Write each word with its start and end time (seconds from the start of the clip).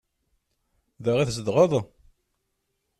Da 1.03 1.13
i 1.21 1.23
tzedɣeḍ? 1.27 1.73